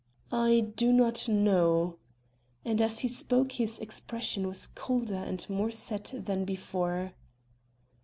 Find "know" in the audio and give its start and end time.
1.29-1.99